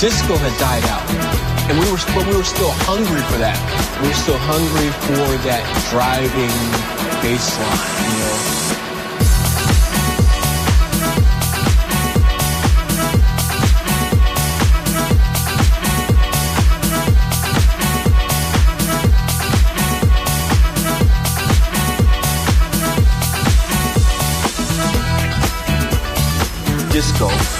Disco 0.00 0.34
had 0.34 0.58
died 0.58 0.84
out. 0.84 1.04
And 1.68 1.78
we 1.78 1.84
were, 1.92 1.98
but 2.14 2.26
we 2.26 2.34
were 2.34 2.42
still 2.42 2.70
hungry 2.88 3.20
for 3.30 3.36
that. 3.36 3.60
We 4.00 4.08
were 4.08 4.14
still 4.14 4.38
hungry 4.38 4.88
for 5.04 5.36
that 5.44 5.60
driving 5.90 6.48
bass 7.20 7.58
line, 7.60 8.08
you 8.08 8.24
know. 8.24 8.60
disco 26.90 27.59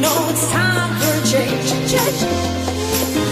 know 0.00 0.28
it's 0.30 0.50
time 0.50 0.90
for 1.00 1.26
change. 1.26 1.90
change. 1.90 3.31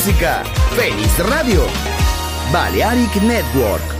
Música, 0.00 0.42
feliz 0.74 1.18
radio, 1.18 1.66
Balearic 2.50 3.20
Network. 3.20 3.99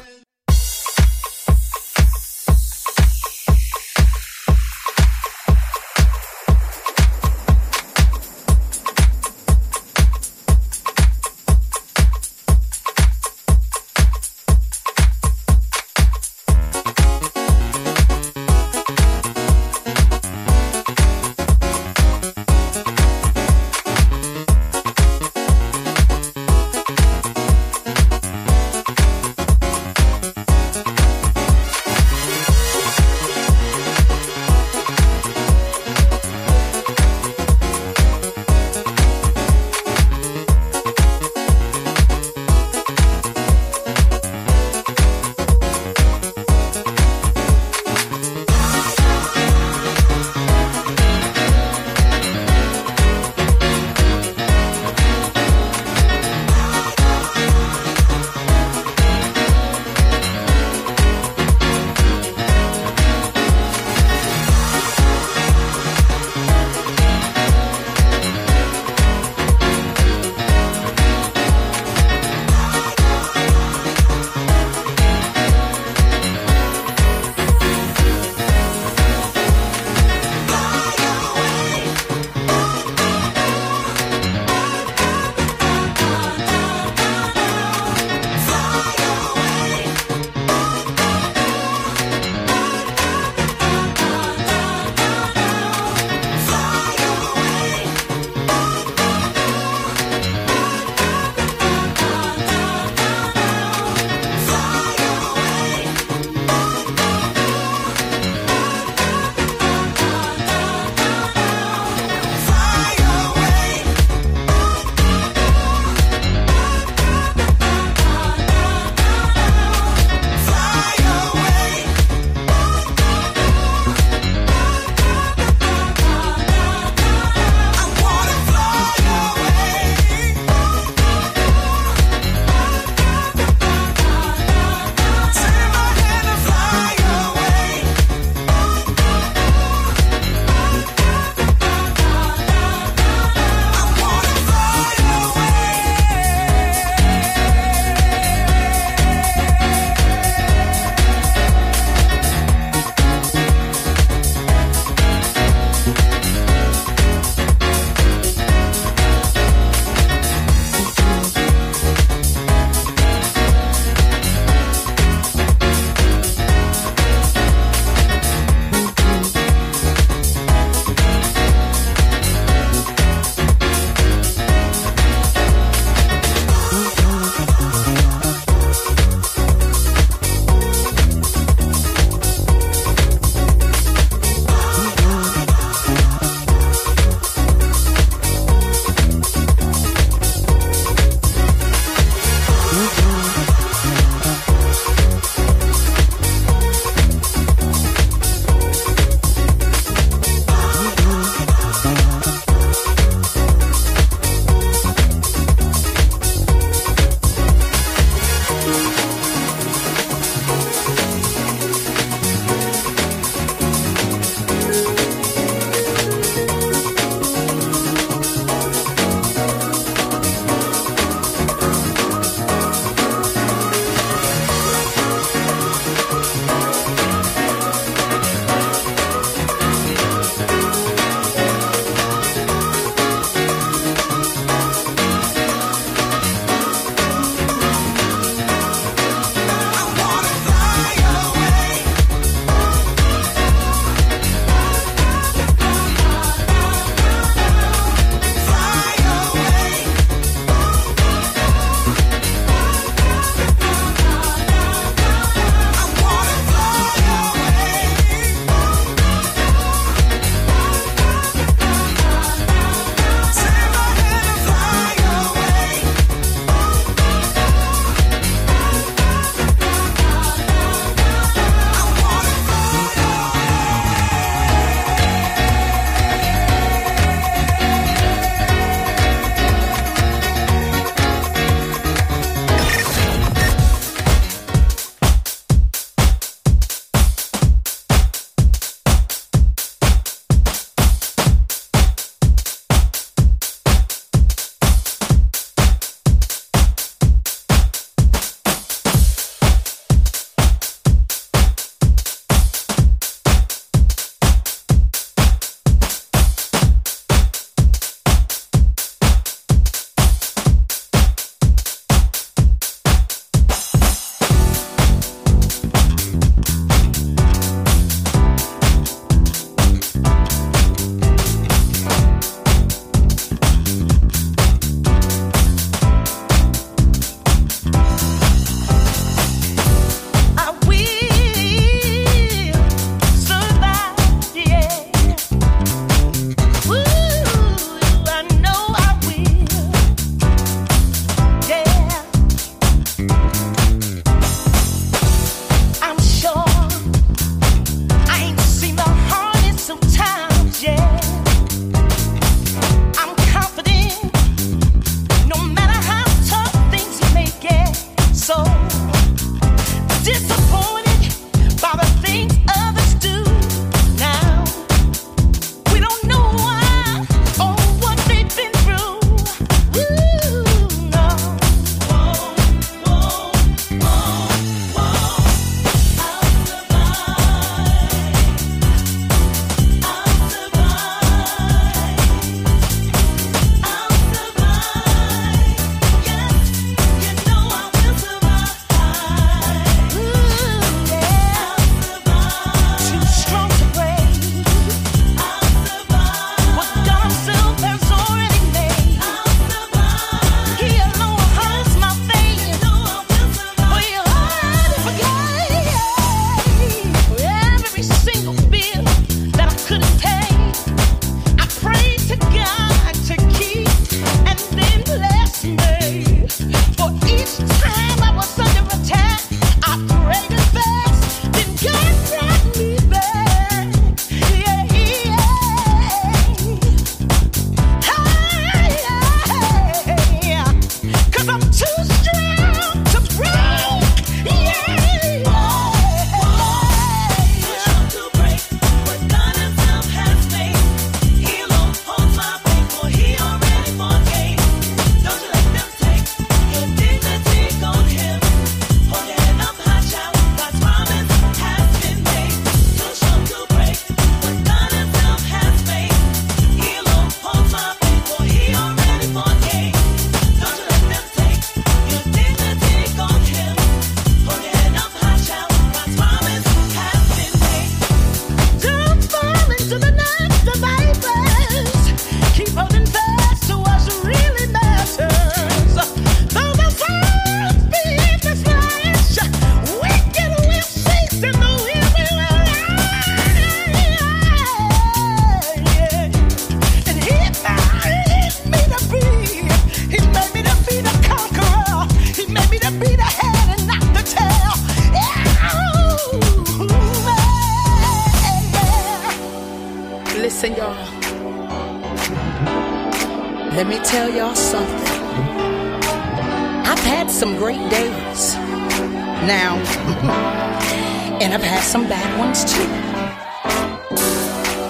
Now, 509.25 509.55
and 511.21 511.33
I've 511.33 511.43
had 511.43 511.61
some 511.61 511.87
bad 511.87 512.19
ones 512.19 512.43
too. 512.43 512.67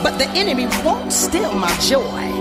But 0.04 0.18
the 0.18 0.28
enemy 0.38 0.68
won't 0.84 1.14
steal 1.14 1.54
my 1.54 1.72
joy. 1.80 2.32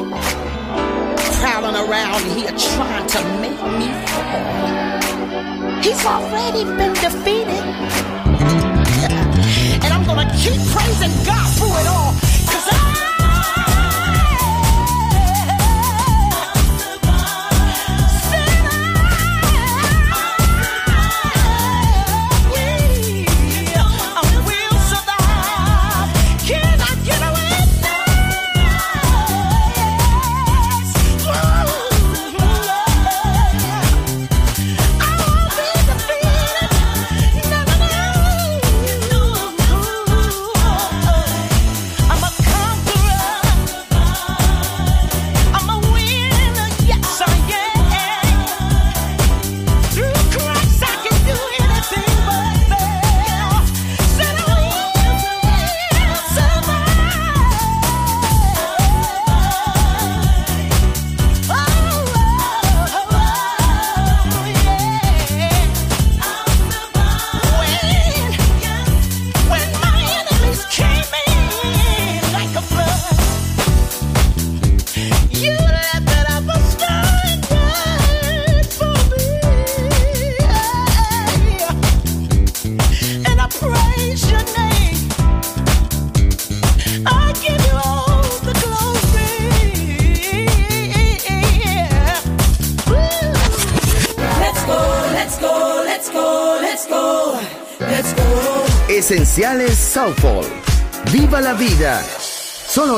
Prowling 1.40 1.76
around 1.76 2.22
here 2.36 2.50
trying 2.56 3.06
to 3.06 3.22
make 3.40 3.62
me 3.78 3.92
fall. 4.10 5.82
He's 5.82 6.04
already 6.04 6.64
been 6.64 6.94
defeated. 6.94 7.48
and 9.84 9.92
I'm 9.92 10.04
gonna 10.04 10.28
keep 10.36 10.60
praising 10.74 11.12
God 11.24 11.48
through 11.56 11.76
it 11.80 11.86
all. 11.86 12.29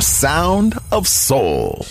Sound 0.00 0.78
of 0.90 1.06
soul. 1.06 1.84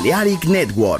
Balearic 0.00 0.48
Network. 0.48 0.99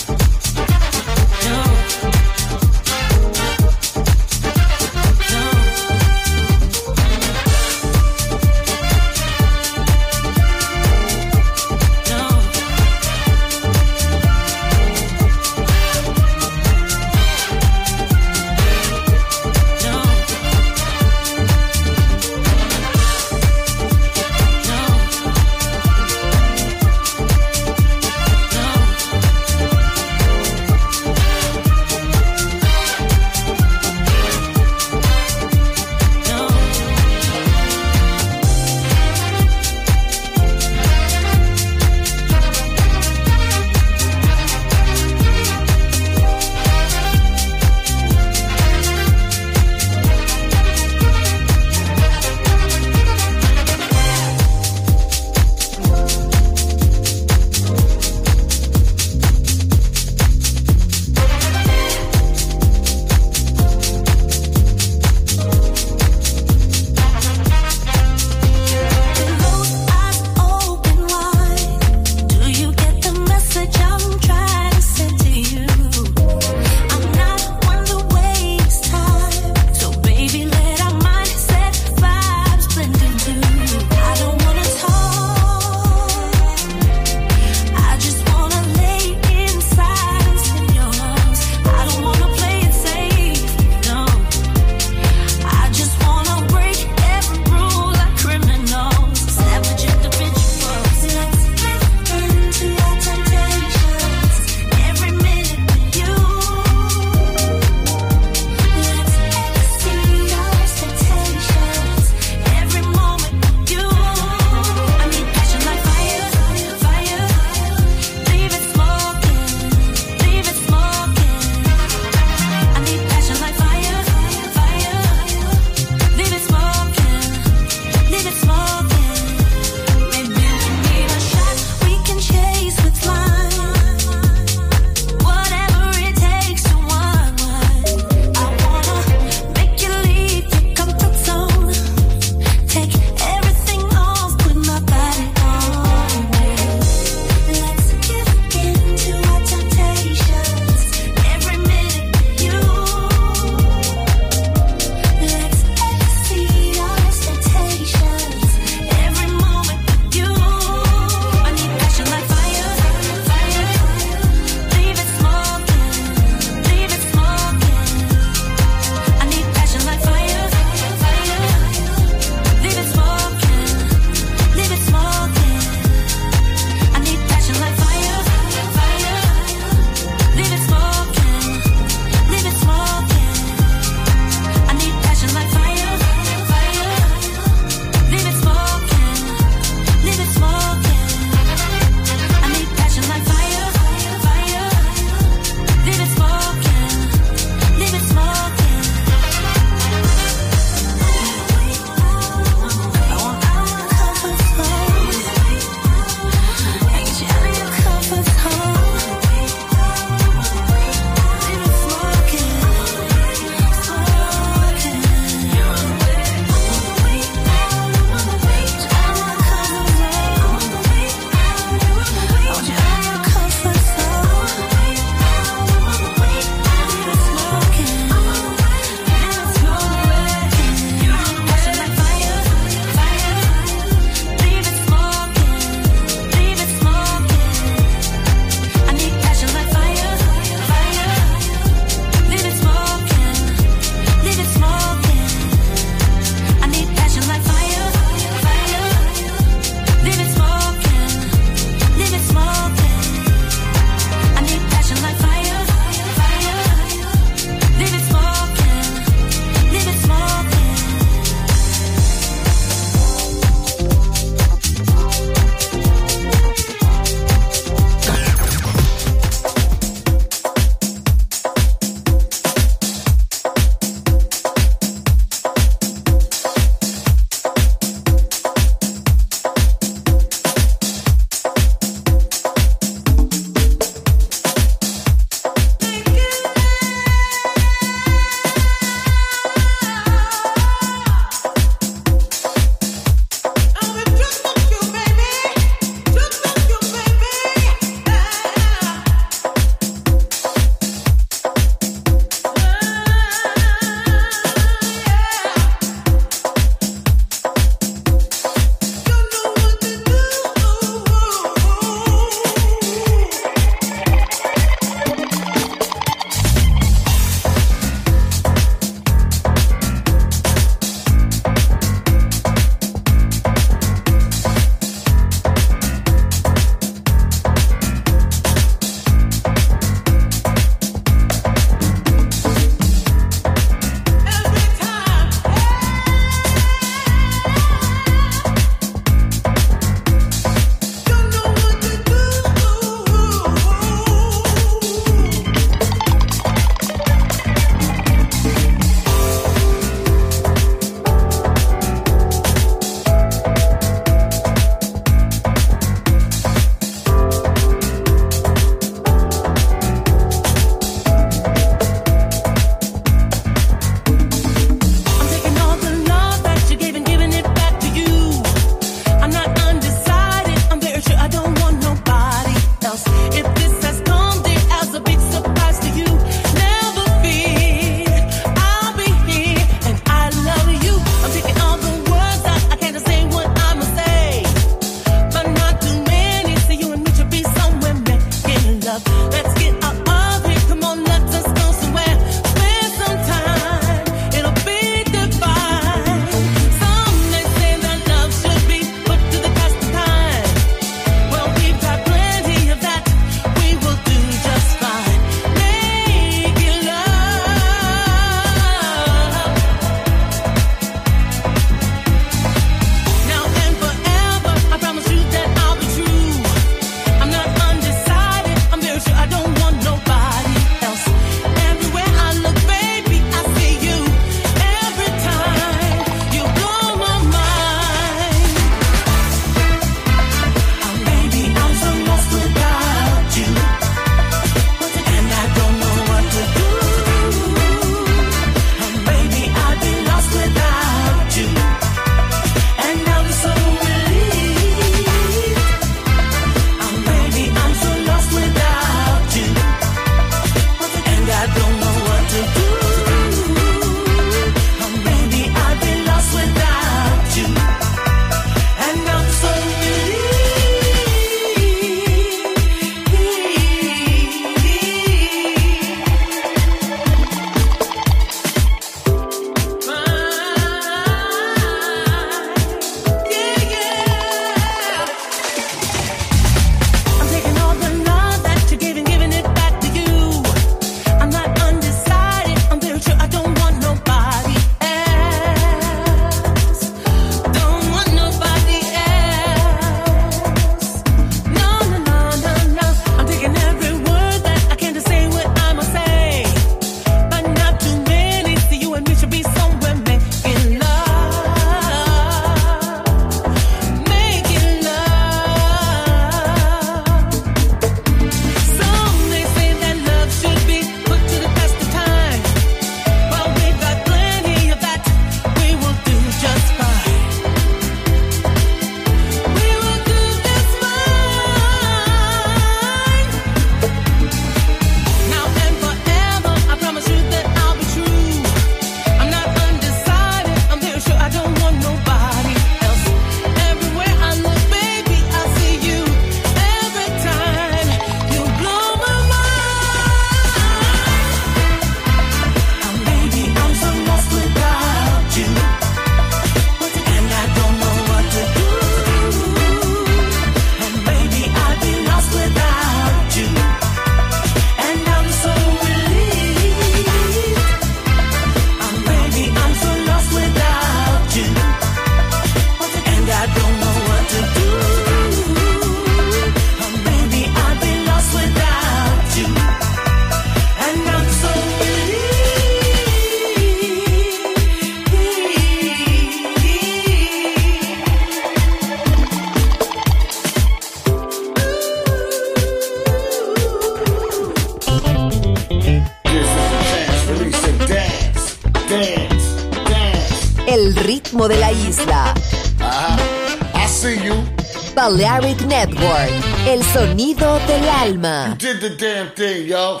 You 598.49 598.55
did 598.55 598.81
the 598.81 598.89
damn 598.95 599.29
thing, 599.31 599.67
yo. 599.67 600.00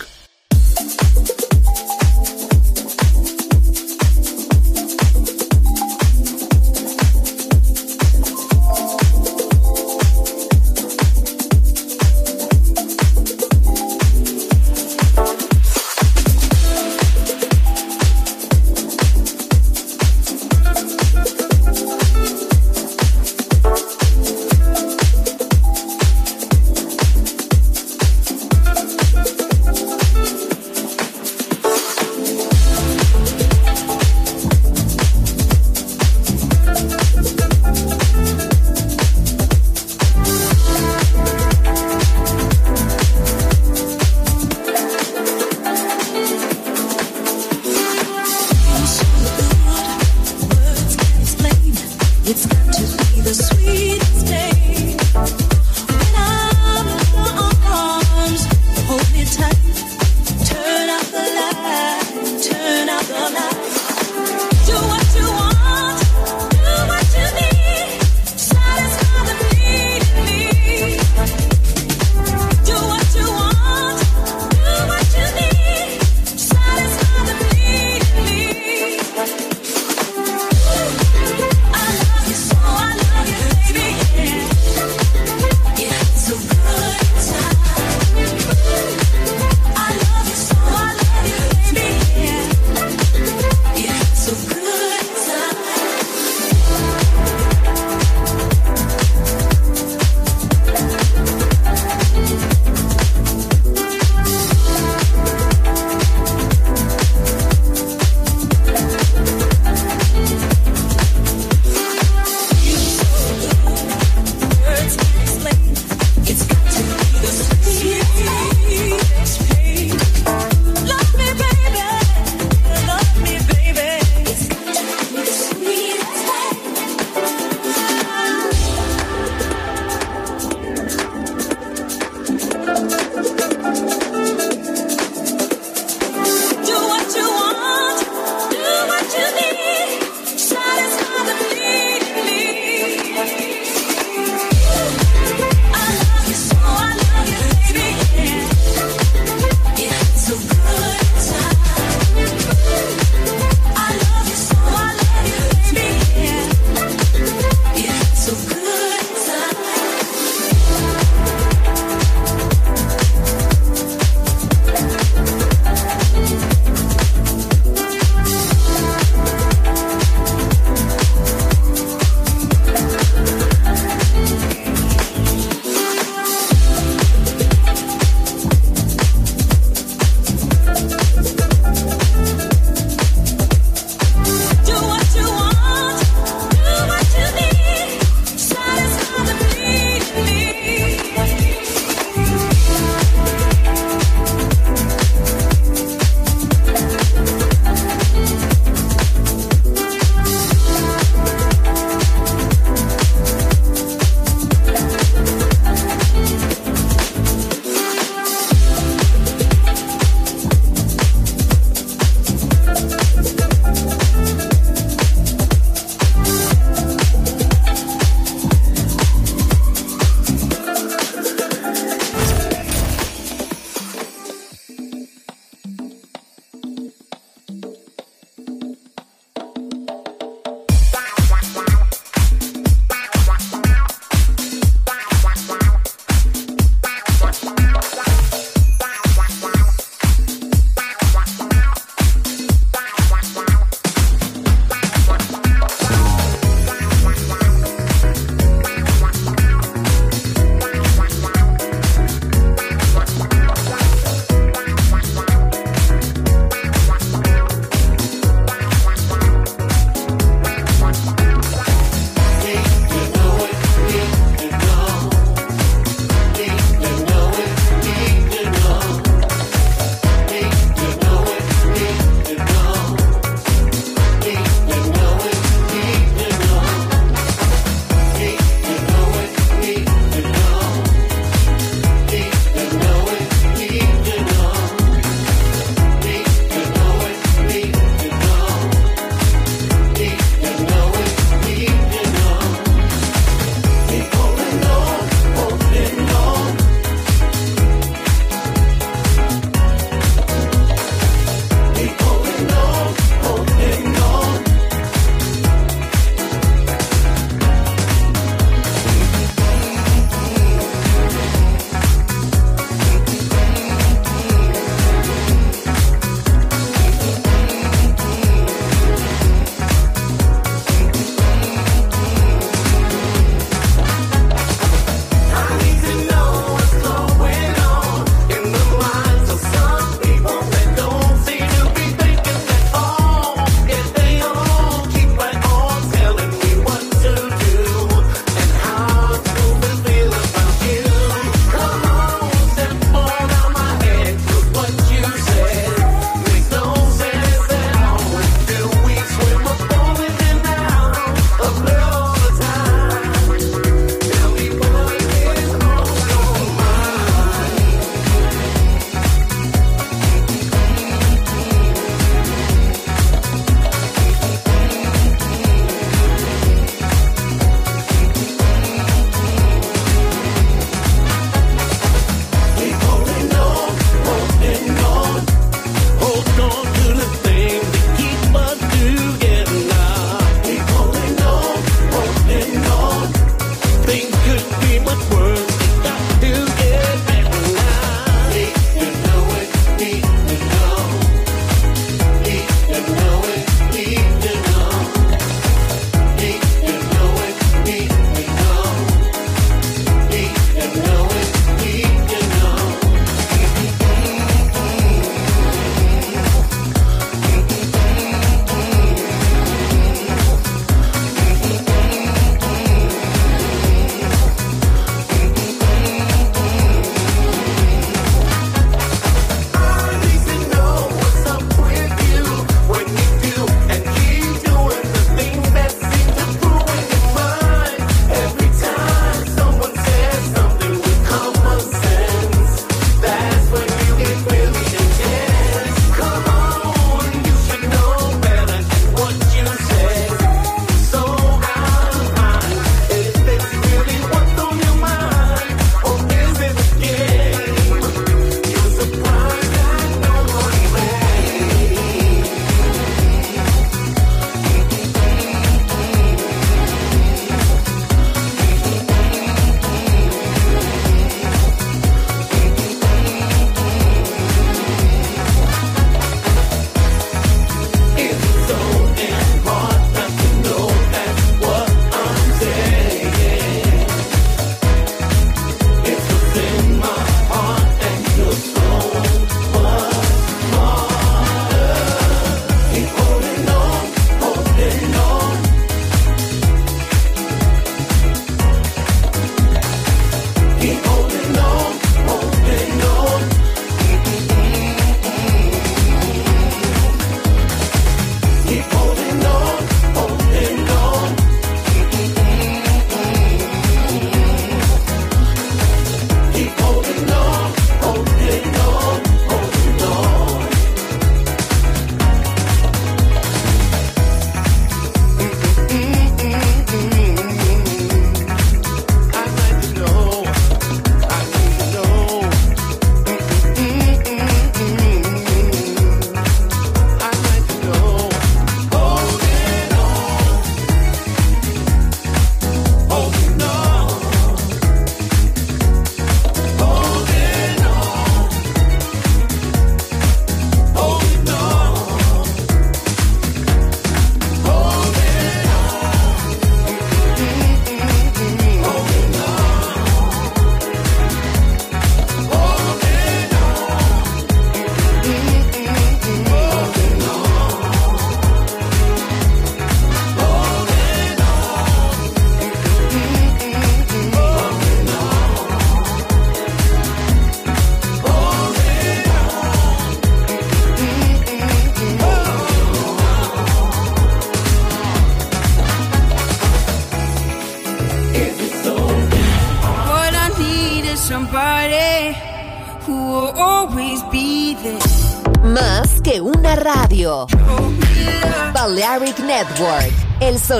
It's 52.23 52.45
got 52.45 52.73
to 52.75 52.80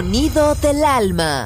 sonido 0.01 0.55
del 0.55 0.83
alma. 0.83 1.45